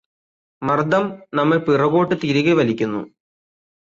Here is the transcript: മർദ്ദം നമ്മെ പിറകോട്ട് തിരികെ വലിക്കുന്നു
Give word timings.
മർദ്ദം 0.61 1.03
നമ്മെ 1.33 1.57
പിറകോട്ട് 1.57 2.15
തിരികെ 2.15 2.53
വലിക്കുന്നു 2.53 3.01